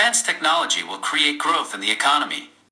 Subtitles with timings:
[0.00, 2.50] Advanced technology will create growth in the economy.